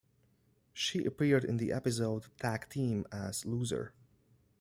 She 0.73 1.05
appeared 1.05 1.43
in 1.45 1.57
the 1.57 1.71
episode 1.71 2.25
"Tag 2.39 2.67
Team" 2.69 3.05
as 3.11 3.45
"Loser. 3.45 3.93